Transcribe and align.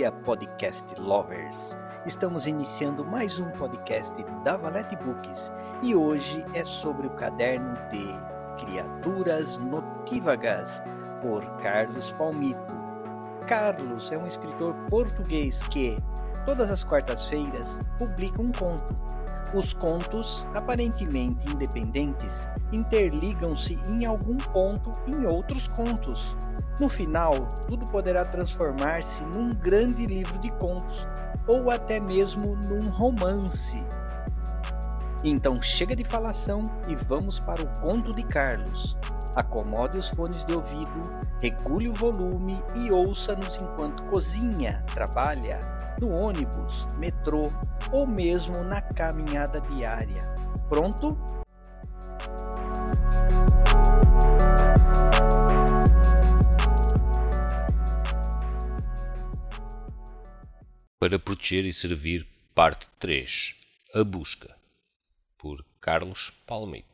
dia, 0.00 0.10
podcast 0.10 0.98
lovers! 0.98 1.76
Estamos 2.06 2.46
iniciando 2.46 3.04
mais 3.04 3.38
um 3.38 3.50
podcast 3.50 4.14
da 4.42 4.56
Valete 4.56 4.96
Books 4.96 5.52
e 5.82 5.94
hoje 5.94 6.42
é 6.54 6.64
sobre 6.64 7.06
o 7.06 7.10
caderno 7.10 7.74
de 7.90 8.64
Criaturas 8.64 9.58
Notívagas 9.58 10.80
por 11.20 11.44
Carlos 11.58 12.12
Palmito. 12.12 12.72
Carlos 13.46 14.10
é 14.10 14.16
um 14.16 14.26
escritor 14.26 14.74
português 14.88 15.62
que, 15.64 15.94
todas 16.46 16.70
as 16.70 16.82
quartas-feiras, 16.82 17.78
publica 17.98 18.40
um 18.40 18.52
conto. 18.52 18.99
Os 19.52 19.72
contos, 19.72 20.46
aparentemente 20.54 21.44
independentes, 21.50 22.46
interligam-se 22.72 23.78
em 23.88 24.06
algum 24.06 24.36
ponto 24.36 24.92
em 25.08 25.26
outros 25.26 25.66
contos. 25.66 26.36
No 26.78 26.88
final, 26.88 27.48
tudo 27.66 27.84
poderá 27.90 28.24
transformar-se 28.24 29.24
num 29.24 29.50
grande 29.50 30.06
livro 30.06 30.38
de 30.38 30.50
contos 30.52 31.06
ou 31.48 31.68
até 31.70 31.98
mesmo 31.98 32.56
num 32.68 32.88
romance. 32.90 33.82
Então 35.24 35.60
chega 35.60 35.96
de 35.96 36.04
falação 36.04 36.62
e 36.88 36.94
vamos 36.94 37.40
para 37.40 37.62
o 37.62 37.80
conto 37.80 38.14
de 38.14 38.22
Carlos. 38.22 38.96
Acomode 39.36 39.98
os 39.98 40.08
fones 40.08 40.44
de 40.44 40.54
ouvido, 40.54 41.00
regule 41.40 41.88
o 41.88 41.94
volume 41.94 42.62
e 42.76 42.90
ouça-nos 42.90 43.56
enquanto 43.56 44.04
cozinha, 44.04 44.82
trabalha, 44.92 45.58
no 46.00 46.18
ônibus, 46.20 46.86
metrô 46.98 47.52
ou 47.92 48.06
mesmo 48.06 48.64
na 48.64 48.80
caminhada 48.80 49.60
diária. 49.60 50.34
Pronto? 50.68 51.16
para 61.00 61.18
proteger 61.18 61.64
e 61.64 61.72
servir, 61.72 62.26
parte 62.54 62.86
3 62.98 63.54
A 63.94 64.04
Busca, 64.04 64.54
por 65.38 65.64
Carlos 65.80 66.30
Palmito. 66.46 66.89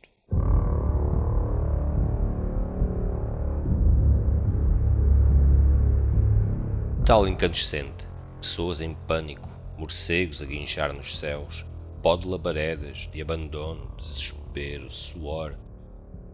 Tal 7.07 7.25
incandescente, 7.25 8.05
pessoas 8.41 8.81
em 8.81 8.93
pânico, 8.93 9.49
morcegos 9.77 10.41
a 10.41 10.45
guinchar 10.45 10.93
nos 10.93 11.17
céus, 11.17 11.65
pó 12.03 12.17
de 12.17 12.27
labaredas, 12.27 13.09
de 13.13 13.21
abandono, 13.21 13.89
desespero, 13.95 14.91
suor, 14.91 15.57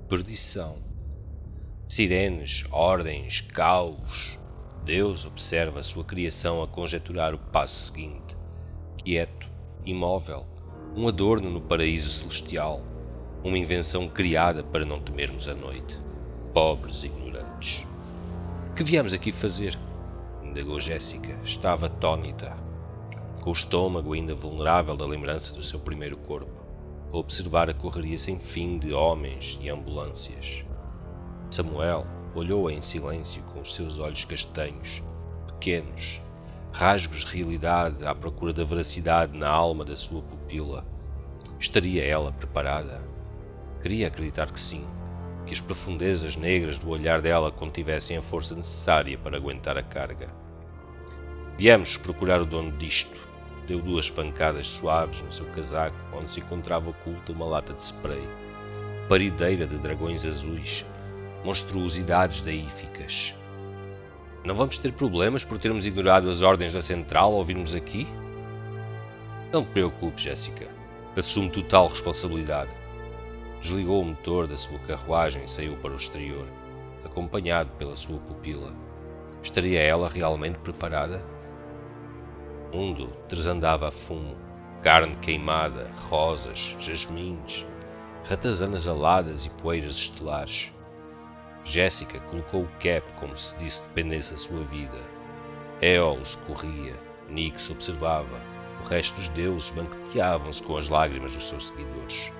perdição. 0.09 0.81
Sirenes, 1.87 2.65
ordens, 2.71 3.39
caos, 3.39 4.39
Deus 4.83 5.27
observa 5.27 5.77
a 5.77 5.83
sua 5.83 6.03
criação 6.03 6.63
a 6.63 6.67
conjecturar 6.67 7.35
o 7.35 7.37
passo 7.37 7.91
seguinte, 7.91 8.35
quieto, 8.97 9.47
imóvel, 9.85 10.47
um 10.95 11.07
adorno 11.07 11.51
no 11.51 11.61
paraíso 11.61 12.09
celestial, 12.09 12.83
uma 13.43 13.59
invenção 13.59 14.09
criada 14.09 14.63
para 14.63 14.83
não 14.83 14.99
temermos 14.99 15.47
a 15.47 15.53
noite. 15.53 15.99
Pobres 16.51 17.03
ignorantes. 17.03 17.85
Que 18.75 18.83
viemos 18.83 19.13
aqui 19.13 19.31
fazer? 19.31 19.77
Indagou 20.53 20.79
Jéssica. 20.79 21.35
Estava 21.43 21.87
atônita, 21.87 22.55
com 23.41 23.49
o 23.49 23.53
estômago 23.53 24.13
ainda 24.13 24.35
vulnerável 24.35 24.95
da 24.95 25.03
lembrança 25.03 25.53
do 25.55 25.63
seu 25.63 25.79
primeiro 25.79 26.15
corpo, 26.15 26.63
a 27.11 27.17
observar 27.17 27.71
a 27.71 27.73
correria 27.73 28.19
sem 28.19 28.39
fim 28.39 28.77
de 28.77 28.93
homens 28.93 29.57
e 29.59 29.69
ambulâncias. 29.69 30.63
Samuel, 31.49 32.05
olhou-a 32.35 32.71
em 32.71 32.81
silêncio 32.81 33.41
com 33.51 33.61
os 33.61 33.73
seus 33.73 33.97
olhos 33.97 34.25
castanhos, 34.25 35.01
pequenos, 35.47 36.21
rasgos 36.71 37.25
de 37.25 37.35
realidade 37.35 38.05
à 38.05 38.13
procura 38.13 38.53
da 38.53 38.63
veracidade 38.63 39.35
na 39.35 39.49
alma 39.49 39.83
da 39.83 39.95
sua 39.95 40.21
pupila. 40.21 40.85
Estaria 41.59 42.05
ela 42.05 42.31
preparada? 42.31 43.01
Queria 43.81 44.07
acreditar 44.07 44.51
que 44.51 44.59
sim, 44.59 44.85
que 45.47 45.53
as 45.53 45.61
profundezas 45.61 46.35
negras 46.35 46.77
do 46.77 46.89
olhar 46.89 47.21
dela 47.23 47.51
contivessem 47.51 48.17
a 48.17 48.21
força 48.21 48.55
necessária 48.55 49.17
para 49.17 49.37
aguentar 49.37 49.77
a 49.77 49.83
carga. 49.83 50.42
Viemos 51.57 51.97
procurar 51.97 52.41
o 52.41 52.45
dono 52.45 52.71
disto. 52.71 53.15
Deu 53.67 53.79
duas 53.79 54.09
pancadas 54.09 54.67
suaves 54.67 55.21
no 55.21 55.31
seu 55.31 55.45
casaco, 55.47 55.95
onde 56.11 56.29
se 56.29 56.39
encontrava 56.39 56.89
oculta 56.89 57.31
uma 57.31 57.45
lata 57.45 57.73
de 57.73 57.81
spray. 57.81 58.27
Parideira 59.07 59.67
de 59.67 59.77
dragões 59.77 60.25
azuis, 60.25 60.85
monstruosidades 61.45 62.41
daíficas. 62.41 63.35
Não 64.43 64.55
vamos 64.55 64.77
ter 64.77 64.91
problemas 64.91 65.45
por 65.45 65.57
termos 65.57 65.85
ignorado 65.85 66.29
as 66.29 66.41
ordens 66.41 66.73
da 66.73 66.81
central 66.81 67.33
ao 67.33 67.45
virmos 67.45 67.73
aqui? 67.73 68.07
Não 69.51 69.63
te 69.63 69.71
preocupes, 69.71 70.23
Jéssica. 70.23 70.67
Assumo 71.15 71.49
total 71.49 71.87
responsabilidade. 71.87 72.71
Desligou 73.61 74.01
o 74.01 74.05
motor 74.05 74.47
da 74.47 74.57
sua 74.57 74.79
carruagem 74.79 75.45
e 75.45 75.49
saiu 75.49 75.77
para 75.77 75.93
o 75.93 75.95
exterior, 75.95 76.45
acompanhado 77.05 77.69
pela 77.77 77.95
sua 77.95 78.17
pupila. 78.17 78.73
Estaria 79.41 79.79
ela 79.79 80.09
realmente 80.09 80.57
preparada? 80.59 81.32
O 82.73 82.75
mundo 82.75 83.13
desandava 83.29 83.89
a 83.89 83.91
fumo, 83.91 84.35
carne 84.81 85.15
queimada, 85.17 85.91
rosas, 86.09 86.75
jasmins, 86.79 87.67
ratazanas 88.23 88.87
aladas 88.87 89.45
e 89.45 89.49
poeiras 89.51 89.95
estelares. 89.95 90.73
Jéssica 91.63 92.19
colocou 92.21 92.63
o 92.63 92.69
cap 92.79 93.03
como 93.19 93.37
se 93.37 93.55
disso 93.57 93.85
dependesse 93.89 94.33
a 94.33 94.37
sua 94.37 94.63
vida. 94.63 94.97
Eolus 95.83 96.35
corria, 96.47 96.99
Nix 97.29 97.69
observava, 97.69 98.41
o 98.83 98.87
resto 98.87 99.17
dos 99.17 99.29
deuses 99.29 99.69
banqueteavam-se 99.69 100.63
com 100.63 100.75
as 100.75 100.89
lágrimas 100.89 101.35
dos 101.35 101.47
seus 101.47 101.67
seguidores. 101.67 102.31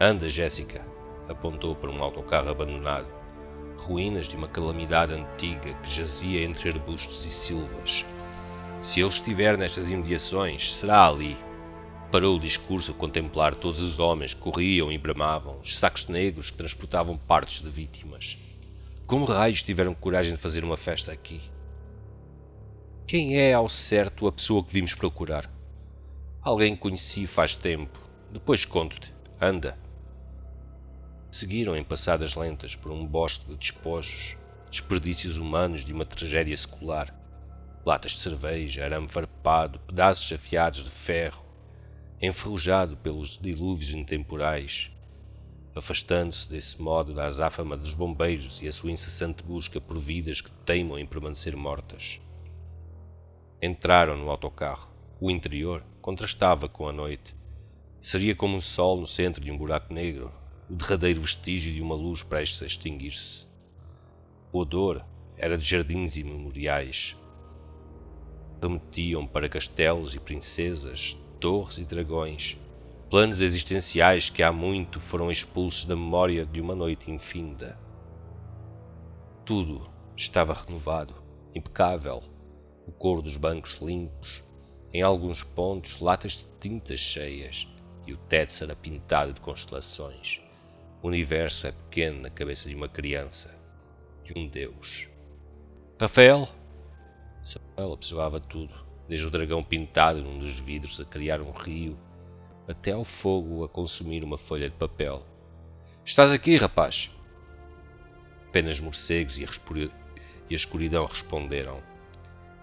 Anda, 0.00 0.28
Jéssica, 0.28 0.84
apontou 1.28 1.76
para 1.76 1.90
um 1.90 2.02
autocarro 2.02 2.50
abandonado, 2.50 3.06
ruínas 3.76 4.26
de 4.26 4.34
uma 4.34 4.48
calamidade 4.48 5.12
antiga 5.12 5.74
que 5.74 5.90
jazia 5.90 6.42
entre 6.42 6.70
arbustos 6.70 7.24
e 7.24 7.30
silvas. 7.30 8.04
Se 8.80 9.00
ele 9.00 9.08
estiver 9.08 9.58
nestas 9.58 9.90
imediações, 9.90 10.70
será 10.72 11.08
ali. 11.08 11.36
Parou 12.12 12.36
o 12.36 12.40
discurso 12.40 12.92
a 12.92 12.94
contemplar 12.94 13.56
todos 13.56 13.80
os 13.80 13.98
homens 13.98 14.32
que 14.32 14.40
corriam 14.40 14.90
e 14.90 14.96
bramavam, 14.96 15.58
os 15.60 15.76
sacos 15.76 16.06
negros 16.06 16.50
que 16.50 16.56
transportavam 16.56 17.18
partes 17.18 17.60
de 17.60 17.68
vítimas. 17.68 18.38
Como 19.06 19.24
raios 19.24 19.62
tiveram 19.62 19.94
coragem 19.94 20.34
de 20.34 20.40
fazer 20.40 20.62
uma 20.62 20.76
festa 20.76 21.10
aqui? 21.10 21.40
Quem 23.06 23.36
é, 23.36 23.52
ao 23.52 23.68
certo, 23.68 24.26
a 24.26 24.32
pessoa 24.32 24.62
que 24.62 24.72
vimos 24.72 24.94
procurar? 24.94 25.50
Alguém 26.40 26.76
conheci 26.76 27.26
faz 27.26 27.56
tempo. 27.56 27.98
Depois 28.30 28.64
conto-te. 28.64 29.12
Anda. 29.40 29.76
Seguiram 31.30 31.76
em 31.76 31.82
passadas 31.82 32.34
lentas 32.36 32.76
por 32.76 32.92
um 32.92 33.06
bosque 33.06 33.46
de 33.48 33.56
despojos, 33.56 34.36
desperdícios 34.70 35.36
humanos 35.36 35.84
de 35.84 35.92
uma 35.92 36.04
tragédia 36.04 36.56
secular. 36.56 37.17
Latas 37.88 38.12
de 38.12 38.18
cerveja, 38.18 38.84
arame 38.84 39.08
farpado, 39.08 39.78
pedaços 39.78 40.30
afiados 40.30 40.84
de 40.84 40.90
ferro, 40.90 41.42
enferrujado 42.20 42.98
pelos 42.98 43.38
dilúvios 43.38 43.94
intemporais, 43.94 44.90
afastando-se 45.74 46.50
desse 46.50 46.82
modo 46.82 47.14
da 47.14 47.24
azáfama 47.24 47.78
dos 47.78 47.94
bombeiros 47.94 48.60
e 48.60 48.68
a 48.68 48.72
sua 48.74 48.90
incessante 48.90 49.42
busca 49.42 49.80
por 49.80 49.98
vidas 49.98 50.42
que 50.42 50.50
teimam 50.66 50.98
em 50.98 51.06
permanecer 51.06 51.56
mortas. 51.56 52.20
Entraram 53.62 54.18
no 54.18 54.28
autocarro. 54.28 54.90
O 55.18 55.30
interior 55.30 55.82
contrastava 56.02 56.68
com 56.68 56.86
a 56.86 56.92
noite. 56.92 57.34
Seria 58.02 58.36
como 58.36 58.54
um 58.54 58.60
sol 58.60 59.00
no 59.00 59.06
centro 59.06 59.42
de 59.42 59.50
um 59.50 59.56
buraco 59.56 59.94
negro, 59.94 60.30
o 60.68 60.74
derradeiro 60.74 61.22
vestígio 61.22 61.72
de 61.72 61.80
uma 61.80 61.94
luz 61.94 62.22
prestes 62.22 62.60
a 62.60 62.66
extinguir-se. 62.66 63.46
O 64.52 64.58
odor 64.58 65.02
era 65.38 65.56
de 65.56 65.64
jardins 65.64 66.16
imemoriais. 66.16 67.16
Remetiam 68.60 69.26
para 69.26 69.48
castelos 69.48 70.14
e 70.14 70.20
princesas, 70.20 71.16
torres 71.40 71.78
e 71.78 71.84
dragões, 71.84 72.58
planos 73.08 73.40
existenciais 73.40 74.28
que 74.28 74.42
há 74.42 74.52
muito 74.52 74.98
foram 74.98 75.30
expulsos 75.30 75.84
da 75.84 75.94
memória 75.94 76.44
de 76.44 76.60
uma 76.60 76.74
noite 76.74 77.10
infinda. 77.10 77.78
Tudo 79.44 79.88
estava 80.16 80.52
renovado, 80.52 81.14
impecável, 81.54 82.22
o 82.86 82.92
couro 82.92 83.22
dos 83.22 83.36
bancos 83.36 83.78
limpos, 83.80 84.42
em 84.92 85.02
alguns 85.02 85.42
pontos 85.42 86.00
latas 86.00 86.32
de 86.32 86.46
tintas 86.60 86.98
cheias, 86.98 87.68
e 88.06 88.12
o 88.12 88.16
teto 88.16 88.64
era 88.64 88.74
pintado 88.74 89.32
de 89.34 89.40
constelações. 89.40 90.40
O 91.02 91.08
universo 91.08 91.66
é 91.66 91.72
pequeno 91.72 92.22
na 92.22 92.30
cabeça 92.30 92.68
de 92.68 92.74
uma 92.74 92.88
criança, 92.88 93.54
de 94.24 94.32
um 94.36 94.48
Deus. 94.48 95.08
Rafael? 96.00 96.48
Samuel 97.78 97.92
observava 97.92 98.40
tudo 98.40 98.74
desde 99.08 99.24
o 99.24 99.30
dragão 99.30 99.62
pintado 99.62 100.20
num 100.20 100.40
dos 100.40 100.58
vidros 100.58 101.00
a 101.00 101.04
criar 101.04 101.40
um 101.40 101.52
rio, 101.52 101.96
até 102.66 102.90
ao 102.90 103.04
fogo 103.04 103.62
a 103.62 103.68
consumir 103.68 104.24
uma 104.24 104.36
folha 104.36 104.68
de 104.68 104.74
papel. 104.74 105.24
Estás 106.04 106.32
aqui, 106.32 106.56
rapaz? 106.56 107.08
Apenas 108.48 108.80
morcegos 108.80 109.38
e 109.38 109.44
a 109.44 110.54
escuridão 110.54 111.06
responderam. 111.06 111.80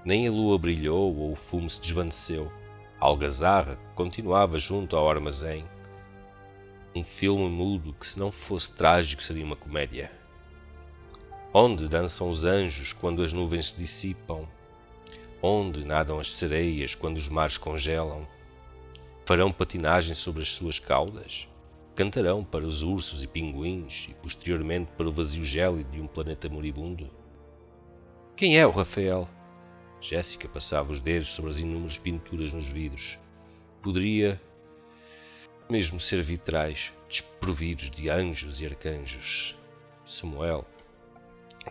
Nem 0.04 0.28
a 0.28 0.32
lua 0.32 0.60
brilhou 0.60 1.16
ou 1.16 1.32
o 1.32 1.36
fumo 1.36 1.70
se 1.70 1.80
desvaneceu. 1.80 2.52
A 3.00 3.06
algazarra 3.06 3.78
continuava 3.96 4.60
junto 4.60 4.98
ao 4.98 5.10
armazém. 5.10 5.64
Um 6.94 7.06
filme 7.06 7.50
mudo 7.50 7.94
que, 7.94 8.06
se 8.06 8.20
não 8.20 8.34
fosse 8.34 8.70
trágico, 8.76 9.24
seria 9.24 9.46
uma 9.46 9.56
comédia. 9.56 10.12
Onde 11.54 11.88
dançam 11.88 12.30
os 12.30 12.44
anjos 12.44 12.92
quando 12.92 13.24
as 13.24 13.32
nuvens 13.32 13.70
se 13.70 13.78
dissipam? 13.78 14.46
Onde 15.48 15.86
nadam 15.86 16.18
as 16.18 16.32
sereias 16.32 16.96
quando 16.96 17.18
os 17.18 17.30
mares 17.30 17.56
congelam? 17.56 18.28
Farão 19.28 19.52
patinagem 19.52 20.16
sobre 20.16 20.42
as 20.42 20.52
suas 20.52 20.80
caudas? 20.80 21.48
Cantarão 21.96 22.44
para 22.44 22.66
os 22.66 22.82
ursos 22.82 23.22
e 23.22 23.28
pinguins 23.28 24.08
e 24.10 24.16
posteriormente 24.16 24.90
para 24.98 25.08
o 25.08 25.12
vazio 25.12 25.46
gélido 25.46 25.92
de 25.92 26.02
um 26.02 26.08
planeta 26.08 26.50
moribundo? 26.50 27.12
Quem 28.36 28.58
é 28.58 28.66
o 28.66 28.72
Rafael? 28.72 29.30
Jéssica 30.02 30.50
passava 30.50 30.92
os 30.92 31.00
dedos 31.00 31.28
sobre 31.28 31.52
as 31.52 31.60
inúmeras 31.60 32.00
pinturas 32.00 32.52
nos 32.52 32.68
vidros. 32.68 33.20
Poderia 33.84 34.42
mesmo 35.70 36.00
ser 36.00 36.24
vitrais, 36.24 36.92
desprovidos 37.08 37.92
de 37.92 38.10
anjos 38.10 38.62
e 38.62 38.66
arcanjos. 38.66 39.56
Samuel 40.08 40.66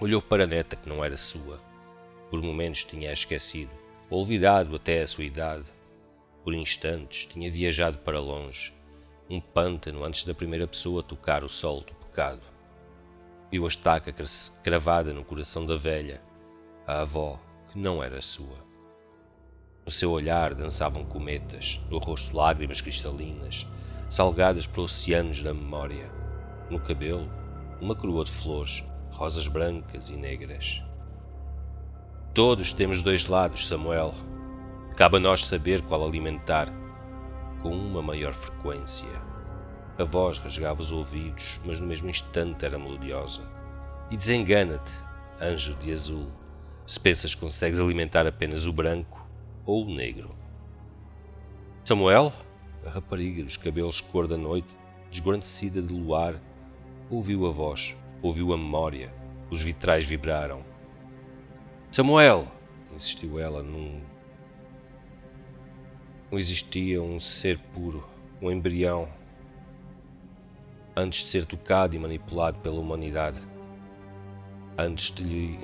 olhou 0.00 0.22
para 0.22 0.44
a 0.44 0.46
neta 0.46 0.76
que 0.76 0.88
não 0.88 1.04
era 1.04 1.16
sua. 1.16 1.73
Por 2.30 2.42
momentos 2.42 2.84
tinha 2.84 3.12
esquecido, 3.12 3.70
olvidado 4.10 4.76
até 4.76 5.02
a 5.02 5.06
sua 5.06 5.24
idade. 5.24 5.72
Por 6.42 6.54
instantes 6.54 7.26
tinha 7.26 7.50
viajado 7.50 7.98
para 7.98 8.20
longe, 8.20 8.72
um 9.30 9.40
pântano 9.40 10.04
antes 10.04 10.24
da 10.24 10.34
primeira 10.34 10.66
pessoa 10.66 11.02
tocar 11.02 11.42
o 11.42 11.48
solo 11.48 11.80
do 11.80 11.94
pecado. 11.94 12.42
Viu 13.50 13.64
a 13.64 13.68
estaca 13.68 14.14
cravada 14.62 15.12
no 15.12 15.24
coração 15.24 15.64
da 15.64 15.76
velha, 15.76 16.22
a 16.86 17.00
avó, 17.00 17.40
que 17.70 17.78
não 17.78 18.02
era 18.02 18.20
sua. 18.20 18.62
No 19.86 19.90
seu 19.90 20.10
olhar 20.10 20.54
dançavam 20.54 21.04
cometas, 21.04 21.80
no 21.90 21.98
rosto 21.98 22.36
lágrimas 22.36 22.80
cristalinas, 22.80 23.66
salgadas 24.08 24.66
por 24.66 24.84
oceanos 24.84 25.42
da 25.42 25.52
memória. 25.52 26.10
No 26.70 26.78
cabelo, 26.78 27.28
uma 27.80 27.94
coroa 27.94 28.24
de 28.24 28.30
flores, 28.30 28.84
rosas 29.10 29.48
brancas 29.48 30.10
e 30.10 30.16
negras. 30.16 30.83
Todos 32.34 32.72
temos 32.72 33.00
dois 33.00 33.28
lados, 33.28 33.68
Samuel. 33.68 34.12
Cabe 34.96 35.18
a 35.18 35.20
nós 35.20 35.44
saber 35.44 35.80
qual 35.82 36.04
alimentar, 36.04 36.68
com 37.62 37.70
uma 37.70 38.02
maior 38.02 38.34
frequência. 38.34 39.06
A 39.96 40.02
voz 40.02 40.38
rasgava 40.38 40.80
os 40.80 40.90
ouvidos, 40.90 41.60
mas 41.64 41.78
no 41.78 41.86
mesmo 41.86 42.10
instante 42.10 42.64
era 42.64 42.76
melodiosa. 42.76 43.42
E 44.10 44.16
desengana-te, 44.16 44.92
anjo 45.40 45.76
de 45.76 45.92
azul 45.92 46.26
se 46.84 46.98
pensas 46.98 47.36
que 47.36 47.40
consegues 47.40 47.78
alimentar 47.78 48.26
apenas 48.26 48.66
o 48.66 48.72
branco 48.72 49.24
ou 49.64 49.86
o 49.86 49.94
negro. 49.94 50.34
Samuel, 51.84 52.32
a 52.84 52.90
rapariga 52.90 53.44
dos 53.44 53.56
cabelos 53.56 54.00
cor 54.00 54.26
da 54.26 54.36
noite, 54.36 54.76
desguarnecida 55.08 55.80
de 55.80 55.94
luar, 55.94 56.34
ouviu 57.08 57.46
a 57.46 57.52
voz, 57.52 57.96
ouviu 58.20 58.52
a 58.52 58.58
memória, 58.58 59.14
os 59.52 59.62
vitrais 59.62 60.04
vibraram. 60.04 60.73
Samuel, 61.94 62.48
insistiu 62.92 63.38
ela, 63.38 63.62
num... 63.62 64.00
não 66.28 66.36
existia 66.36 67.00
um 67.00 67.20
ser 67.20 67.56
puro, 67.72 68.04
um 68.42 68.50
embrião, 68.50 69.08
antes 70.96 71.22
de 71.22 71.30
ser 71.30 71.46
tocado 71.46 71.94
e 71.94 71.98
manipulado 72.00 72.58
pela 72.58 72.80
humanidade, 72.80 73.38
antes 74.76 75.08
de 75.12 75.22
lhe 75.22 75.60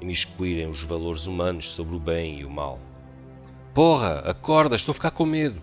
imiscuírem 0.00 0.68
os 0.68 0.82
valores 0.82 1.28
humanos 1.28 1.70
sobre 1.70 1.94
o 1.94 2.00
bem 2.00 2.40
e 2.40 2.44
o 2.44 2.50
mal. 2.50 2.80
Porra, 3.72 4.18
acorda, 4.28 4.74
estou 4.74 4.90
a 4.90 4.96
ficar 4.96 5.12
com 5.12 5.24
medo. 5.24 5.62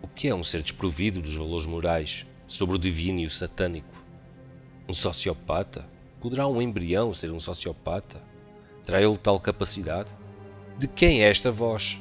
O 0.00 0.08
que 0.08 0.28
é 0.28 0.34
um 0.34 0.42
ser 0.42 0.62
desprovido 0.62 1.20
dos 1.20 1.36
valores 1.36 1.66
morais 1.66 2.24
sobre 2.46 2.76
o 2.76 2.78
divino 2.78 3.20
e 3.20 3.26
o 3.26 3.30
satânico? 3.30 4.02
Um 4.88 4.94
sociopata? 4.94 5.97
Poderá 6.20 6.48
um 6.48 6.60
embrião 6.60 7.12
ser 7.12 7.30
um 7.30 7.38
sociopata? 7.38 8.20
Terá 8.84 9.00
ele 9.00 9.16
tal 9.16 9.38
capacidade? 9.38 10.10
De 10.76 10.88
quem 10.88 11.22
é 11.22 11.28
esta 11.28 11.52
voz? 11.52 12.00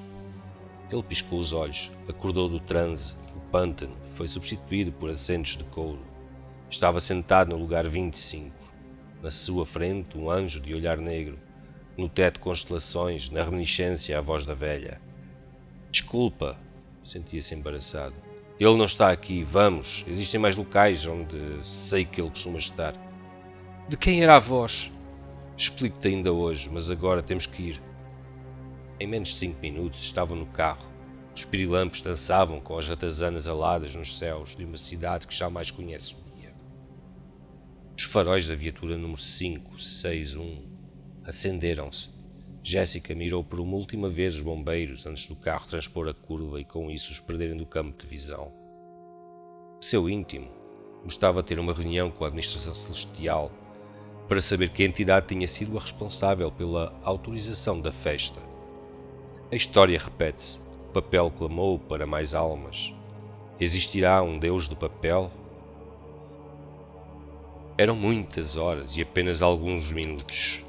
Ele 0.91 1.03
piscou 1.03 1.37
os 1.37 1.53
olhos, 1.53 1.91
acordou 2.07 2.49
do 2.49 2.59
transe. 2.59 3.15
O 3.35 3.39
pântano 3.51 3.95
foi 4.15 4.27
substituído 4.27 4.91
por 4.91 5.09
assentos 5.11 5.55
de 5.55 5.63
couro. 5.65 6.01
Estava 6.67 6.99
sentado 6.99 7.55
no 7.55 7.61
lugar 7.61 7.87
25. 7.87 8.55
Na 9.21 9.29
sua 9.29 9.65
frente, 9.65 10.17
um 10.17 10.31
anjo 10.31 10.59
de 10.59 10.73
olhar 10.73 10.97
negro. 10.97 11.37
No 11.95 12.09
teto, 12.09 12.39
constelações, 12.39 13.29
na 13.29 13.43
reminiscência, 13.43 14.17
a 14.17 14.21
voz 14.21 14.45
da 14.45 14.55
velha. 14.55 14.99
Desculpa, 15.91 16.57
sentia-se 17.03 17.53
embaraçado. 17.53 18.15
Ele 18.59 18.75
não 18.75 18.85
está 18.85 19.11
aqui, 19.11 19.43
vamos. 19.43 20.03
Existem 20.07 20.39
mais 20.39 20.55
locais 20.55 21.05
onde 21.05 21.37
sei 21.61 22.03
que 22.03 22.19
ele 22.19 22.31
costuma 22.31 22.57
estar. 22.57 23.06
De 23.89 23.97
quem 23.97 24.21
era 24.21 24.35
a 24.35 24.39
voz? 24.39 24.91
Explico-te 25.55 26.09
ainda 26.09 26.31
hoje, 26.31 26.69
mas 26.71 26.89
agora 26.89 27.23
temos 27.23 27.45
que 27.45 27.63
ir. 27.63 27.81
Em 28.99 29.07
menos 29.07 29.29
de 29.29 29.35
cinco 29.35 29.59
minutos 29.61 30.03
estavam 30.03 30.37
no 30.37 30.45
carro. 30.47 30.87
Os 31.35 31.45
pirilampos 31.45 32.01
dançavam 32.01 32.59
com 32.59 32.77
as 32.77 32.87
ratazanas 32.87 33.47
aladas 33.47 33.95
nos 33.95 34.17
céus 34.17 34.55
de 34.55 34.65
uma 34.65 34.77
cidade 34.77 35.27
que 35.27 35.35
jamais 35.35 35.71
conhece 35.71 36.15
os 37.97 38.03
faróis 38.03 38.47
da 38.47 38.53
viatura 38.53 38.95
número 38.95 39.19
561 39.19 40.61
acenderam-se. 41.25 42.11
Jéssica 42.61 43.15
mirou 43.15 43.43
por 43.43 43.59
uma 43.59 43.75
última 43.75 44.07
vez 44.07 44.35
os 44.35 44.41
bombeiros 44.43 45.07
antes 45.07 45.25
do 45.25 45.35
carro 45.35 45.67
transpor 45.67 46.07
a 46.07 46.13
curva 46.13 46.61
e 46.61 46.63
com 46.63 46.91
isso 46.91 47.11
os 47.11 47.19
perderem 47.19 47.57
do 47.57 47.65
campo 47.65 47.97
de 47.97 48.07
visão. 48.07 48.53
Seu 49.81 50.07
íntimo 50.07 50.47
gostava 51.03 51.41
de 51.41 51.47
ter 51.47 51.59
uma 51.59 51.73
reunião 51.73 52.11
com 52.11 52.23
a 52.23 52.27
administração 52.27 52.75
celestial 52.75 53.51
para 54.27 54.41
saber 54.41 54.69
que 54.69 54.83
entidade 54.83 55.27
tinha 55.27 55.47
sido 55.47 55.77
a 55.77 55.81
responsável 55.81 56.51
pela 56.51 56.93
autorização 57.03 57.79
da 57.79 57.91
festa. 57.91 58.41
A 59.51 59.55
história 59.55 59.97
repete-se. 59.97 60.59
O 60.89 60.93
papel 60.93 61.31
clamou 61.31 61.79
para 61.79 62.05
mais 62.05 62.33
almas. 62.33 62.93
Existirá 63.59 64.21
um 64.21 64.37
Deus 64.37 64.67
do 64.67 64.75
papel 64.75 65.31
eram 67.77 67.95
muitas 67.95 68.57
horas 68.57 68.97
e 68.97 69.03
apenas 69.03 69.43
alguns 69.43 69.91
minutos. 69.91 70.65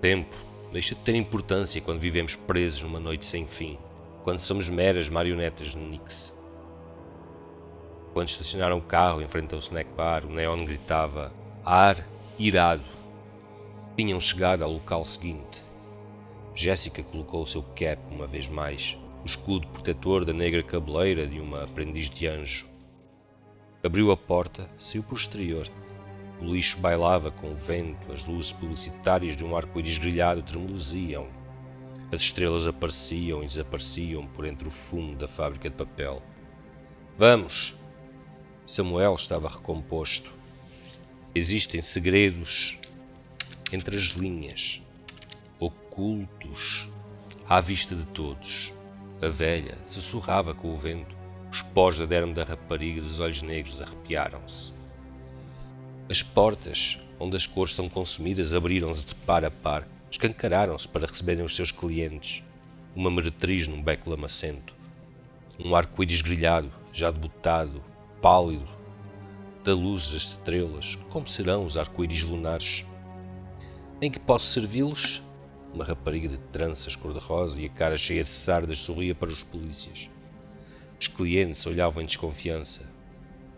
Tempo 0.00 0.36
deixa 0.72 0.94
de 0.94 1.00
ter 1.00 1.16
importância 1.16 1.80
quando 1.80 1.98
vivemos 1.98 2.36
presos 2.36 2.82
numa 2.82 3.00
noite 3.00 3.26
sem 3.26 3.44
fim, 3.44 3.76
quando 4.22 4.38
somos 4.38 4.70
meras 4.70 5.08
marionetas 5.10 5.72
de 5.72 5.78
Nix. 5.78 6.36
Quando 8.12 8.28
estacionaram 8.28 8.78
o 8.78 8.82
carro 8.82 9.20
em 9.20 9.26
frente 9.26 9.52
ao 9.52 9.58
snack 9.58 9.90
bar, 9.96 10.24
o 10.24 10.30
neon 10.30 10.64
gritava 10.64 11.32
ar 11.64 12.06
irado. 12.38 12.84
Tinham 13.96 14.20
chegado 14.20 14.62
ao 14.62 14.72
local 14.72 15.04
seguinte. 15.04 15.60
Jéssica 16.54 17.02
colocou 17.02 17.42
o 17.42 17.46
seu 17.46 17.62
cap 17.62 18.00
uma 18.10 18.26
vez 18.26 18.48
mais, 18.48 18.96
o 19.22 19.26
escudo 19.26 19.66
protetor 19.68 20.24
da 20.24 20.32
negra 20.32 20.62
cabeleira 20.62 21.26
de 21.26 21.40
uma 21.40 21.64
aprendiz 21.64 22.08
de 22.10 22.26
anjo. 22.26 22.66
Abriu 23.84 24.10
a 24.10 24.16
porta, 24.16 24.70
saiu 24.76 25.02
por 25.02 25.16
exterior. 25.16 25.68
O 26.40 26.44
lixo 26.44 26.78
bailava 26.78 27.30
com 27.30 27.50
o 27.50 27.54
vento, 27.54 28.12
as 28.12 28.24
luzes 28.24 28.52
publicitárias 28.52 29.36
de 29.36 29.44
um 29.44 29.56
arco-íris 29.56 29.98
grelhado 29.98 30.42
tremuluziam. 30.42 31.28
As 32.12 32.22
estrelas 32.22 32.66
apareciam 32.66 33.42
e 33.42 33.46
desapareciam 33.46 34.26
por 34.28 34.44
entre 34.46 34.66
o 34.66 34.70
fumo 34.70 35.14
da 35.16 35.28
fábrica 35.28 35.68
de 35.68 35.76
papel. 35.76 36.22
Vamos! 37.16 37.74
Samuel 38.66 39.14
estava 39.14 39.48
recomposto. 39.48 40.37
Existem 41.34 41.82
segredos 41.82 42.78
entre 43.70 43.96
as 43.96 44.04
linhas, 44.04 44.82
ocultos 45.60 46.88
à 47.46 47.60
vista 47.60 47.94
de 47.94 48.06
todos. 48.06 48.72
A 49.20 49.28
velha 49.28 49.76
sussurrava 49.84 50.54
com 50.54 50.72
o 50.72 50.76
vento. 50.76 51.14
Os 51.52 51.60
pós 51.60 51.98
da 51.98 52.06
derme 52.06 52.32
da 52.32 52.44
rapariga 52.44 53.02
dos 53.02 53.20
olhos 53.20 53.42
negros 53.42 53.80
arrepiaram-se. 53.80 54.72
As 56.08 56.22
portas, 56.22 56.98
onde 57.20 57.36
as 57.36 57.46
cores 57.46 57.74
são 57.74 57.88
consumidas, 57.88 58.54
abriram-se 58.54 59.06
de 59.06 59.14
par 59.14 59.44
a 59.44 59.50
par, 59.50 59.86
escancararam-se 60.10 60.88
para 60.88 61.06
receberem 61.06 61.44
os 61.44 61.54
seus 61.54 61.70
clientes. 61.70 62.42
Uma 62.96 63.10
meretriz 63.10 63.68
num 63.68 63.82
beco 63.82 64.08
lamacento. 64.08 64.74
Um 65.62 65.76
arco-íris 65.76 66.22
grelhado, 66.22 66.72
já 66.92 67.10
debutado, 67.10 67.84
pálido, 68.22 68.77
da 69.68 69.74
luz 69.74 70.08
das 70.08 70.22
estrelas, 70.22 70.96
como 71.10 71.28
serão 71.28 71.66
os 71.66 71.76
arco-íris 71.76 72.22
lunares. 72.22 72.86
Em 74.00 74.10
que 74.10 74.18
posso 74.18 74.46
servi-los? 74.46 75.22
Uma 75.74 75.84
rapariga 75.84 76.26
de 76.26 76.38
tranças 76.38 76.96
cor-de-rosa 76.96 77.60
e 77.60 77.66
a 77.66 77.68
cara 77.68 77.94
cheia 77.94 78.24
de 78.24 78.30
sardas 78.30 78.78
sorria 78.78 79.14
para 79.14 79.28
os 79.28 79.44
polícias. 79.44 80.08
Os 80.98 81.06
clientes 81.06 81.66
olhavam 81.66 82.02
em 82.02 82.06
desconfiança. 82.06 82.90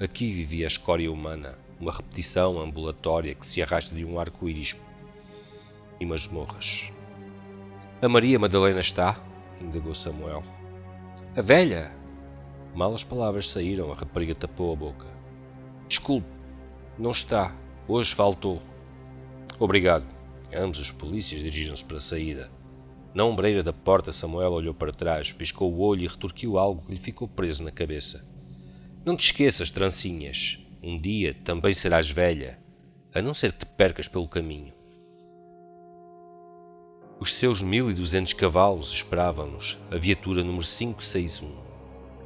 Aqui 0.01 0.33
vivia 0.33 0.67
a 0.67 0.67
escória 0.67 1.13
humana, 1.13 1.57
uma 1.79 1.93
repetição 1.93 2.59
ambulatória 2.59 3.33
que 3.37 3.47
se 3.47 3.63
arrasta 3.63 3.95
de 3.95 4.05
um 4.05 4.19
arco-íris. 4.19 4.75
e 6.01 6.05
masmorras. 6.05 6.91
A 8.03 8.09
Maria 8.09 8.37
Madalena 8.37 8.81
está? 8.81 9.23
indagou 9.61 9.95
Samuel. 9.95 10.43
A 11.37 11.41
velha! 11.41 11.93
Mal 12.75 12.93
as 12.95 13.05
palavras 13.05 13.49
saíram, 13.49 13.93
a 13.93 13.95
rapariga 13.95 14.35
tapou 14.35 14.73
a 14.73 14.77
boca. 14.77 15.20
Desculpe, 15.91 16.29
não 16.97 17.11
está. 17.11 17.53
Hoje 17.89 18.15
faltou. 18.15 18.63
Obrigado. 19.59 20.07
Ambos 20.55 20.79
os 20.79 20.93
polícias 20.93 21.41
dirigiram-se 21.41 21.85
para 21.85 21.97
a 21.97 22.01
saída. 22.01 22.49
Na 23.13 23.25
ombreira 23.25 23.61
da 23.61 23.73
porta, 23.73 24.13
Samuel 24.13 24.53
olhou 24.53 24.73
para 24.73 24.93
trás, 24.93 25.33
piscou 25.33 25.73
o 25.75 25.81
olho 25.81 26.05
e 26.05 26.07
retorquiu 26.07 26.57
algo 26.59 26.87
que 26.87 26.93
lhe 26.93 26.97
ficou 26.97 27.27
preso 27.27 27.65
na 27.65 27.73
cabeça. 27.73 28.25
Não 29.05 29.17
te 29.17 29.25
esqueças, 29.25 29.69
trancinhas. 29.69 30.65
Um 30.81 30.97
dia 30.97 31.35
também 31.43 31.75
serás 31.75 32.09
velha, 32.09 32.61
a 33.13 33.21
não 33.21 33.35
ser 33.35 33.51
que 33.51 33.59
te 33.59 33.67
percas 33.67 34.07
pelo 34.07 34.29
caminho. 34.29 34.73
Os 37.19 37.35
seus 37.35 37.63
mil 37.63 37.91
e 37.91 37.95
duzentos 37.95 38.33
cavalos 38.33 38.93
esperavam-nos, 38.93 39.77
a 39.91 39.97
viatura 39.97 40.45
número 40.45 40.65
561. 40.65 41.53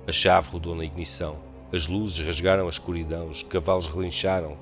A 0.06 0.12
chave 0.12 0.50
rodou 0.50 0.74
na 0.74 0.84
ignição, 0.84 1.53
as 1.74 1.86
luzes 1.86 2.24
rasgaram 2.24 2.66
a 2.66 2.70
escuridão, 2.70 3.28
os 3.28 3.42
cavalos 3.42 3.86
relincharam, 3.86 4.56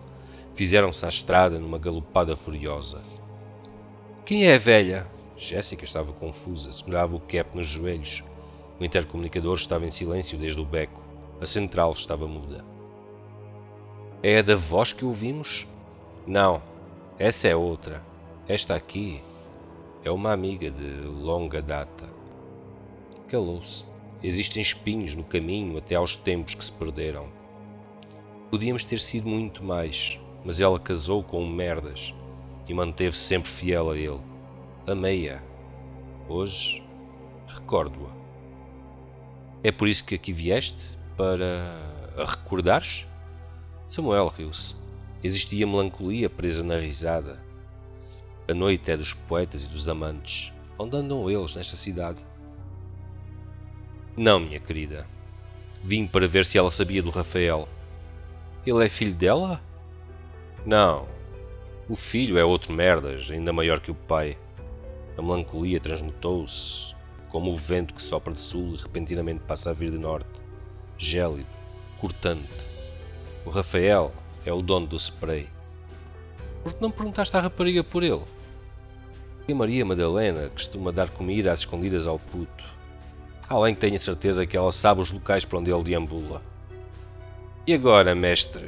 fizeram-se 0.54 1.04
à 1.04 1.08
estrada 1.08 1.58
numa 1.58 1.78
galopada 1.78 2.36
furiosa. 2.36 3.02
Quem 4.24 4.46
é 4.46 4.54
a 4.54 4.58
velha? 4.58 5.06
Jéssica 5.36 5.84
estava 5.84 6.12
confusa, 6.12 6.72
segurava 6.72 7.16
o 7.16 7.20
cap 7.20 7.56
nos 7.56 7.66
joelhos. 7.66 8.22
O 8.78 8.84
intercomunicador 8.84 9.56
estava 9.56 9.86
em 9.86 9.90
silêncio 9.90 10.38
desde 10.38 10.60
o 10.60 10.64
beco. 10.64 11.02
A 11.40 11.46
central 11.46 11.92
estava 11.92 12.26
muda. 12.26 12.64
É 14.22 14.38
a 14.38 14.42
da 14.42 14.54
voz 14.54 14.92
que 14.92 15.04
ouvimos? 15.04 15.66
Não, 16.26 16.62
essa 17.18 17.48
é 17.48 17.56
outra. 17.56 18.02
Esta 18.46 18.74
aqui 18.74 19.20
é 20.04 20.10
uma 20.10 20.32
amiga 20.32 20.70
de 20.70 21.00
longa 21.06 21.60
data. 21.60 22.08
Calou-se. 23.28 23.91
Existem 24.22 24.62
espinhos 24.62 25.16
no 25.16 25.24
caminho 25.24 25.76
até 25.76 25.96
aos 25.96 26.14
tempos 26.14 26.54
que 26.54 26.64
se 26.64 26.70
perderam. 26.70 27.28
Podíamos 28.50 28.84
ter 28.84 29.00
sido 29.00 29.28
muito 29.28 29.64
mais, 29.64 30.20
mas 30.44 30.60
ela 30.60 30.78
casou 30.78 31.24
com 31.24 31.42
um 31.42 31.50
merdas 31.50 32.14
e 32.68 32.74
manteve 32.74 33.16
sempre 33.16 33.50
fiel 33.50 33.90
a 33.90 33.96
ele. 33.96 34.20
Amei-a. 34.86 35.42
Hoje 36.28 36.84
recordo-a. 37.48 38.12
É 39.64 39.72
por 39.72 39.88
isso 39.88 40.04
que 40.04 40.14
aqui 40.14 40.32
vieste? 40.32 40.82
Para 41.16 41.76
a 42.16 42.24
recordares? 42.24 43.06
Samuel 43.88 44.28
riu-se. 44.28 44.76
Existia 45.22 45.66
melancolia 45.66 46.30
presa 46.30 46.62
na 46.62 46.78
risada. 46.78 47.42
A 48.48 48.54
noite 48.54 48.90
é 48.90 48.96
dos 48.96 49.14
poetas 49.14 49.64
e 49.64 49.68
dos 49.68 49.88
amantes. 49.88 50.52
Onde 50.78 50.96
andam 50.96 51.30
eles 51.30 51.54
nesta 51.54 51.76
cidade? 51.76 52.24
Não, 54.16 54.38
minha 54.38 54.60
querida. 54.60 55.06
Vim 55.82 56.06
para 56.06 56.28
ver 56.28 56.44
se 56.44 56.58
ela 56.58 56.70
sabia 56.70 57.02
do 57.02 57.10
Rafael. 57.10 57.66
Ele 58.66 58.84
é 58.84 58.88
filho 58.88 59.14
dela? 59.14 59.60
Não. 60.66 61.08
O 61.88 61.96
filho 61.96 62.38
é 62.38 62.44
outro 62.44 62.72
merdas, 62.72 63.30
ainda 63.30 63.52
maior 63.52 63.80
que 63.80 63.90
o 63.90 63.94
pai. 63.94 64.36
A 65.16 65.22
melancolia 65.22 65.80
transmutou-se, 65.80 66.94
como 67.30 67.50
o 67.50 67.56
vento 67.56 67.94
que 67.94 68.02
sopra 68.02 68.34
de 68.34 68.38
sul 68.38 68.74
e 68.74 68.82
repentinamente 68.82 69.40
passa 69.40 69.70
a 69.70 69.72
vir 69.72 69.90
de 69.90 69.98
norte, 69.98 70.40
gélido, 70.98 71.48
cortante. 71.98 72.48
O 73.44 73.50
Rafael 73.50 74.12
é 74.44 74.52
o 74.52 74.62
dono 74.62 74.86
do 74.86 74.96
spray. 74.96 75.48
Por 76.62 76.74
que 76.74 76.82
não 76.82 76.90
perguntaste 76.90 77.36
à 77.36 77.40
rapariga 77.40 77.82
por 77.82 78.02
ele? 78.02 78.22
E 79.48 79.54
Maria 79.54 79.84
Madalena 79.84 80.50
costuma 80.50 80.92
dar 80.92 81.10
comida 81.10 81.50
às 81.50 81.60
escondidas 81.60 82.06
ao 82.06 82.18
puto. 82.18 82.64
Além 83.52 83.74
que 83.74 83.82
tenho 83.82 84.00
certeza 84.00 84.46
que 84.46 84.56
ela 84.56 84.72
sabe 84.72 85.02
os 85.02 85.12
locais 85.12 85.44
para 85.44 85.58
onde 85.58 85.70
ele 85.70 85.82
deambula. 85.82 86.42
E 87.66 87.74
agora, 87.74 88.14
mestre? 88.14 88.66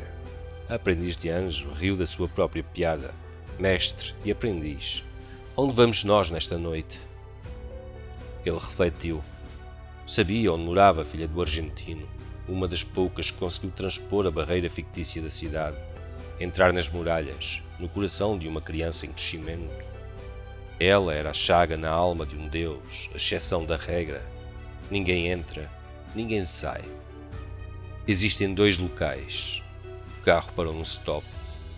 Aprendiz 0.68 1.16
de 1.16 1.30
anjo 1.30 1.72
riu 1.72 1.96
da 1.96 2.04
sua 2.04 2.28
própria 2.28 2.62
piada. 2.62 3.14
Mestre 3.58 4.12
e 4.22 4.30
aprendiz, 4.30 5.02
onde 5.56 5.72
vamos 5.72 6.04
nós 6.04 6.30
nesta 6.30 6.58
noite? 6.58 7.00
Ele 8.44 8.58
refletiu. 8.58 9.24
Sabia 10.06 10.52
onde 10.52 10.64
morava 10.64 11.00
a 11.00 11.04
filha 11.06 11.26
do 11.26 11.40
argentino, 11.40 12.06
uma 12.46 12.68
das 12.68 12.84
poucas 12.84 13.30
que 13.30 13.38
conseguiu 13.38 13.70
transpor 13.70 14.26
a 14.26 14.30
barreira 14.30 14.68
fictícia 14.68 15.22
da 15.22 15.30
cidade, 15.30 15.78
entrar 16.38 16.74
nas 16.74 16.90
muralhas, 16.90 17.62
no 17.78 17.88
coração 17.88 18.36
de 18.36 18.46
uma 18.46 18.60
criança 18.60 19.06
em 19.06 19.12
crescimento. 19.12 19.82
Ela 20.78 21.14
era 21.14 21.30
a 21.30 21.32
chaga 21.32 21.74
na 21.74 21.88
alma 21.88 22.26
de 22.26 22.36
um 22.36 22.48
deus, 22.48 23.08
a 23.14 23.16
exceção 23.16 23.64
da 23.64 23.76
regra. 23.76 24.34
Ninguém 24.90 25.28
entra, 25.28 25.70
ninguém 26.14 26.44
sai. 26.44 26.84
Existem 28.06 28.52
dois 28.52 28.78
locais, 28.78 29.62
carro 30.24 30.52
parou 30.54 30.72
num 30.72 30.82
stop. 30.82 31.26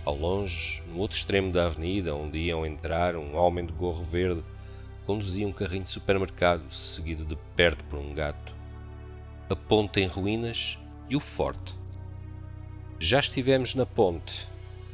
Ao 0.05 0.17
longe, 0.17 0.81
no 0.87 0.99
outro 0.99 1.17
extremo 1.17 1.51
da 1.51 1.67
avenida, 1.67 2.15
onde 2.15 2.39
iam 2.39 2.65
entrar, 2.65 3.17
um 3.17 3.37
homem 3.37 3.67
de 3.67 3.73
gorro 3.73 4.05
verde 4.05 4.43
conduzia 5.05 5.47
um 5.47 5.53
carrinho 5.53 5.85
de 5.85 5.91
supermercado, 5.91 6.73
seguido 6.73 7.25
de 7.25 7.37
perto 7.57 7.83
por 7.85 7.99
um 7.99 8.15
gato. 8.15 8.55
A 9.49 9.55
ponte 9.55 10.01
em 10.01 10.07
ruínas 10.07 10.79
e 11.09 11.17
o 11.17 11.21
forte. 11.21 11.77
Já 12.99 13.21
estivemos 13.21 13.75
na 13.75 13.87
ponte. 13.87 14.49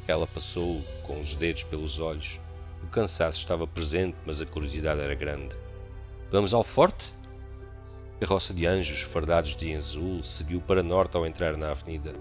Ela 0.07 0.27
passou 0.27 0.83
com 1.03 1.19
os 1.19 1.35
dedos 1.35 1.63
pelos 1.63 1.99
olhos. 1.99 2.39
O 2.83 2.87
cansaço 2.87 3.39
estava 3.39 3.65
presente, 3.65 4.17
mas 4.25 4.41
a 4.41 4.45
curiosidade 4.45 5.01
era 5.01 5.15
grande. 5.15 5.55
Vamos 6.31 6.53
ao 6.53 6.63
forte? 6.63 7.13
A 8.23 8.25
roça 8.25 8.53
de 8.53 8.65
anjos, 8.65 9.01
fardados 9.01 9.53
de 9.53 9.75
azul, 9.75 10.23
seguiu 10.23 10.61
para 10.61 10.81
norte 10.81 11.17
ao 11.17 11.27
entrar 11.27 11.57
na 11.57 11.71
avenida. 11.71 12.15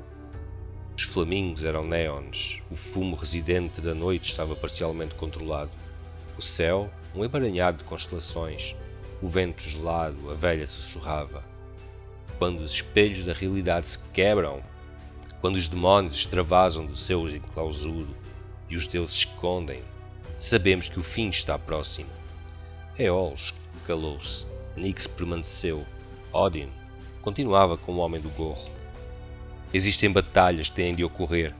Os 0.97 1.05
flamingos 1.05 1.63
eram 1.63 1.87
neons, 1.87 2.61
o 2.69 2.75
fumo 2.75 3.15
residente 3.15 3.81
da 3.81 3.95
noite 3.95 4.29
estava 4.29 4.57
parcialmente 4.57 5.15
controlado. 5.15 5.71
O 6.37 6.43
céu, 6.43 6.91
um 7.15 7.25
emaranhado 7.25 7.79
de 7.79 7.85
constelações, 7.85 8.75
o 9.23 9.29
vento 9.29 9.63
gelado, 9.63 10.29
a 10.29 10.35
velha 10.35 10.67
sussurrava. 10.67 11.45
Quando 12.37 12.63
os 12.63 12.73
espelhos 12.73 13.25
da 13.25 13.33
realidade 13.33 13.89
se 13.89 14.01
quebram, 14.13 14.61
quando 15.41 15.55
os 15.55 15.69
demónios 15.69 16.17
extravasam 16.17 16.85
do 16.85 16.97
seu 16.97 17.29
enclausuro 17.29 18.13
e 18.69 18.75
os 18.77 18.89
deuses 18.89 19.19
escondem, 19.19 19.85
sabemos 20.37 20.89
que 20.89 20.99
o 20.99 21.05
fim 21.05 21.29
está 21.29 21.57
próximo. 21.57 22.11
Eolos 22.99 23.55
calou-se, 23.87 24.47
Nix 24.77 25.07
permaneceu, 25.07 25.87
Odin 26.33 26.71
continuava 27.23 27.79
com 27.79 27.93
o 27.93 27.99
homem 27.99 28.21
do 28.21 28.29
gorro. 28.31 28.71
Existem 29.73 30.11
batalhas 30.11 30.69
que 30.69 30.77
têm 30.77 30.95
de 30.95 31.05
ocorrer. 31.05 31.55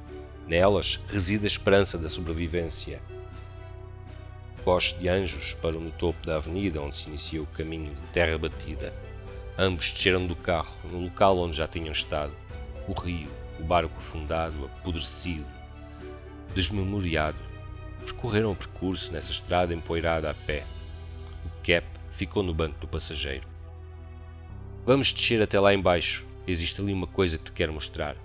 Nelas 0.47 1.01
reside 1.09 1.45
a 1.45 1.47
esperança 1.47 1.97
da 1.97 2.09
sobrevivência. 2.09 3.01
Poste 4.65 4.99
de 4.99 5.09
anjos 5.09 5.55
param 5.55 5.81
no 5.81 5.91
topo 5.93 6.27
da 6.27 6.37
avenida 6.37 6.83
onde 6.83 6.97
se 6.97 7.09
inicia 7.09 7.43
o 7.43 7.47
caminho 7.47 7.95
de 7.95 8.07
terra 8.13 8.37
batida. 8.37 8.93
Ambos 9.57 9.93
desceram 9.93 10.27
do 10.27 10.37
carro, 10.37 10.77
no 10.91 11.01
local 11.01 11.39
onde 11.39 11.57
já 11.57 11.69
tinham 11.69 11.93
estado. 11.93 12.33
O 12.89 12.93
rio, 12.93 13.31
o 13.59 13.63
barco 13.63 13.97
afundado, 13.97 14.65
apodrecido, 14.65 15.47
desmemoriado. 16.55 17.39
Percorreram 18.05 18.53
o 18.53 18.57
percurso 18.57 19.13
nessa 19.13 19.33
estrada 19.33 19.73
empoeirada 19.73 20.31
a 20.31 20.35
pé. 20.35 20.65
Ficou 22.13 22.43
no 22.43 22.55
banco 22.55 22.79
do 22.79 22.87
passageiro. 22.87 23.47
Vamos 24.87 25.13
descer 25.13 25.43
até 25.43 25.59
lá 25.59 25.75
embaixo, 25.75 26.27
Existe 26.47 26.81
ali 26.81 26.93
uma 26.93 27.07
coisa 27.07 27.39
que 27.39 27.45
te 27.45 27.53
quero 27.53 27.73
mostrar. 27.73 28.17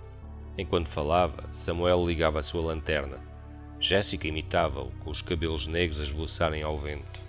Enquanto 0.57 0.89
falava, 0.89 1.47
Samuel 1.51 2.05
ligava 2.05 2.39
a 2.39 2.41
sua 2.41 2.63
lanterna. 2.63 3.23
Jéssica 3.79 4.27
imitava-o, 4.27 4.89
com 5.03 5.11
os 5.11 5.21
cabelos 5.21 5.67
negros 5.67 5.99
a 5.99 6.03
esvoaçarem 6.03 6.63
ao 6.63 6.79
vento. 6.79 7.21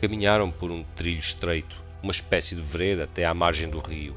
Caminharam 0.00 0.50
por 0.50 0.70
um 0.70 0.82
trilho 0.96 1.18
estreito, 1.18 1.76
uma 2.02 2.12
espécie 2.12 2.54
de 2.54 2.62
vereda 2.62 3.04
até 3.04 3.26
à 3.26 3.34
margem 3.34 3.68
do 3.68 3.78
rio. 3.78 4.16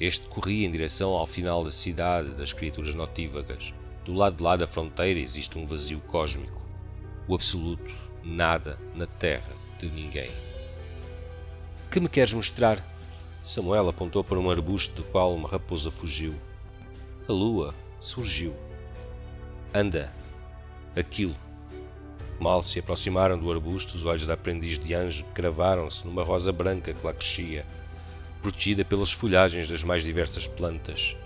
Este 0.00 0.28
corria 0.28 0.66
em 0.66 0.72
direção 0.72 1.12
ao 1.12 1.26
final 1.26 1.62
da 1.62 1.70
cidade 1.70 2.30
das 2.30 2.52
criaturas 2.52 2.96
notívagas. 2.96 3.72
Do 4.04 4.12
lado 4.12 4.38
de 4.38 4.42
lá 4.42 4.56
da 4.56 4.66
fronteira 4.66 5.20
existe 5.20 5.56
um 5.56 5.66
vazio 5.66 6.00
cósmico. 6.00 6.60
O 7.28 7.34
absoluto, 7.36 7.94
nada 8.24 8.76
na 8.92 9.06
terra 9.06 9.65
de 9.78 9.88
ninguém. 9.88 10.30
Que 11.90 12.00
me 12.00 12.08
queres 12.08 12.32
mostrar? 12.32 12.84
Samuel 13.42 13.88
apontou 13.88 14.24
para 14.24 14.38
um 14.38 14.50
arbusto 14.50 14.94
do 14.96 15.04
qual 15.04 15.34
uma 15.34 15.48
raposa 15.48 15.90
fugiu. 15.90 16.34
A 17.28 17.32
lua 17.32 17.74
surgiu. 18.00 18.54
Anda! 19.72 20.12
Aquilo! 20.96 21.34
Mal 22.38 22.62
se 22.62 22.78
aproximaram 22.78 23.38
do 23.38 23.50
arbusto, 23.50 23.96
os 23.96 24.04
olhos 24.04 24.26
da 24.26 24.34
aprendiz 24.34 24.78
de 24.78 24.92
anjo 24.92 25.24
cravaram-se 25.32 26.06
numa 26.06 26.22
rosa 26.22 26.52
branca 26.52 26.92
que 26.92 27.06
lá 27.06 27.14
crescia, 27.14 27.64
protegida 28.42 28.84
pelas 28.84 29.10
folhagens 29.12 29.70
das 29.70 29.82
mais 29.82 30.02
diversas 30.02 30.46
plantas. 30.46 31.16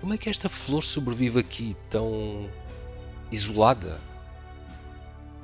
Como 0.00 0.12
é 0.12 0.18
que 0.18 0.28
esta 0.28 0.48
flor 0.48 0.82
sobrevive 0.82 1.40
aqui, 1.40 1.76
tão 1.88 2.50
isolada? 3.30 3.98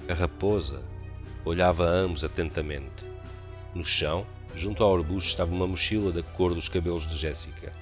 A 0.08 0.14
raposa 0.14 0.82
olhava 1.44 1.84
a 1.84 1.90
ambos 1.90 2.24
atentamente. 2.24 3.04
No 3.74 3.84
chão, 3.84 4.26
junto 4.54 4.82
ao 4.82 4.96
arbusto, 4.96 5.28
estava 5.28 5.54
uma 5.54 5.66
mochila 5.66 6.10
da 6.10 6.22
cor 6.22 6.54
dos 6.54 6.68
cabelos 6.68 7.06
de 7.06 7.16
Jéssica. 7.16 7.72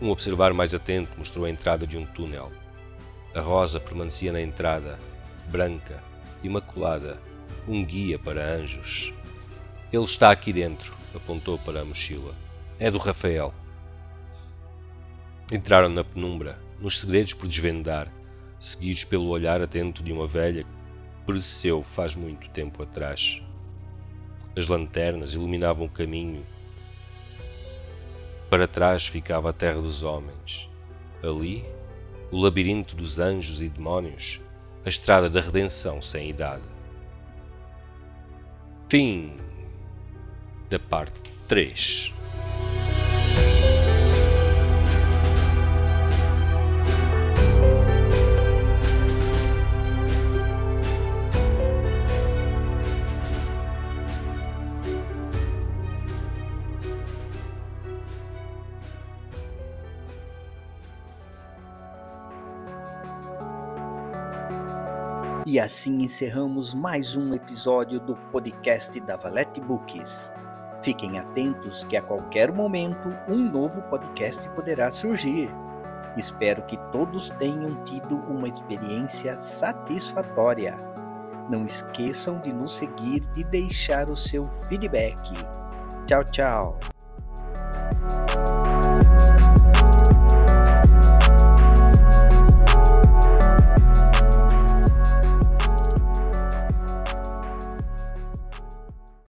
Um 0.00 0.10
observar 0.10 0.52
mais 0.54 0.74
atento 0.74 1.18
mostrou 1.18 1.44
a 1.44 1.50
entrada 1.50 1.86
de 1.86 1.98
um 1.98 2.06
túnel. 2.06 2.50
A 3.34 3.40
rosa 3.40 3.78
permanecia 3.78 4.32
na 4.32 4.40
entrada, 4.40 4.98
branca, 5.48 6.02
imaculada, 6.42 7.20
um 7.68 7.84
guia 7.84 8.18
para 8.18 8.54
anjos. 8.56 9.12
Ele 9.92 10.04
está 10.04 10.30
aqui 10.30 10.52
dentro, 10.52 10.94
apontou 11.14 11.58
para 11.58 11.82
a 11.82 11.84
mochila. 11.84 12.34
É 12.78 12.90
do 12.90 12.98
Rafael. 12.98 13.52
Entraram 15.52 15.88
na 15.88 16.02
penumbra, 16.02 16.58
nos 16.80 17.00
segredos 17.00 17.34
por 17.34 17.46
desvendar, 17.46 18.10
seguidos 18.58 19.04
pelo 19.04 19.26
olhar 19.26 19.60
atento 19.60 20.02
de 20.02 20.12
uma 20.12 20.26
velha 20.26 20.64
pereceu 21.26 21.82
faz 21.82 22.16
muito 22.16 22.48
tempo 22.50 22.82
atrás. 22.82 23.42
As 24.56 24.68
lanternas 24.68 25.34
iluminavam 25.34 25.86
o 25.86 25.90
caminho. 25.90 26.44
Para 28.48 28.66
trás 28.66 29.06
ficava 29.06 29.50
a 29.50 29.52
terra 29.52 29.80
dos 29.80 30.02
homens. 30.02 30.68
Ali, 31.22 31.64
o 32.32 32.38
labirinto 32.40 32.96
dos 32.96 33.18
anjos 33.18 33.62
e 33.62 33.68
demónios, 33.68 34.40
a 34.84 34.88
estrada 34.88 35.28
da 35.28 35.40
redenção 35.40 36.00
sem 36.00 36.30
idade. 36.30 36.64
Fim 38.88 39.38
da 40.68 40.78
parte 40.78 41.20
3. 41.46 42.19
E 65.50 65.58
assim 65.58 66.04
encerramos 66.04 66.72
mais 66.72 67.16
um 67.16 67.34
episódio 67.34 67.98
do 67.98 68.14
podcast 68.30 69.00
da 69.00 69.16
Valete 69.16 69.60
Books. 69.60 70.30
Fiquem 70.80 71.18
atentos 71.18 71.82
que 71.82 71.96
a 71.96 72.02
qualquer 72.02 72.52
momento 72.52 73.08
um 73.28 73.50
novo 73.50 73.82
podcast 73.82 74.48
poderá 74.50 74.92
surgir. 74.92 75.50
Espero 76.16 76.62
que 76.66 76.76
todos 76.92 77.30
tenham 77.30 77.84
tido 77.84 78.14
uma 78.28 78.48
experiência 78.48 79.36
satisfatória. 79.38 80.76
Não 81.50 81.64
esqueçam 81.64 82.40
de 82.40 82.52
nos 82.52 82.76
seguir 82.76 83.28
e 83.36 83.42
deixar 83.42 84.08
o 84.08 84.16
seu 84.16 84.44
feedback. 84.44 85.32
Tchau, 86.06 86.22
tchau! 86.26 86.99